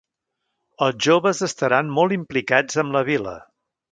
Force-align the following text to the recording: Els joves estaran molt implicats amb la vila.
Els 0.85 0.95
joves 1.07 1.41
estaran 1.49 1.93
molt 1.99 2.17
implicats 2.17 2.83
amb 2.85 2.97
la 2.99 3.05
vila. 3.13 3.37